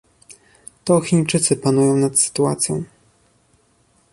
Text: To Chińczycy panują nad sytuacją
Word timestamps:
To 0.85 1.01
Chińczycy 1.01 1.57
panują 1.57 1.95
nad 1.95 2.19
sytuacją 2.19 2.83